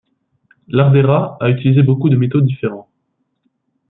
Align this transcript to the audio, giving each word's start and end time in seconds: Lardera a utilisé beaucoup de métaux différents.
Lardera 0.67 1.37
a 1.39 1.47
utilisé 1.51 1.83
beaucoup 1.83 2.09
de 2.09 2.15
métaux 2.17 2.41
différents. 2.41 2.89